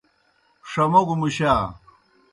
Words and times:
ݜہ 0.71 0.85
موگوْ 0.91 1.15
مُشا۔ 1.21 1.53